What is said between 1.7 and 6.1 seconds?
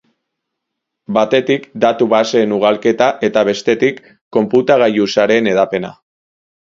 datu baseen ugalketa eta bestetik konputagailu-sareen hedapena.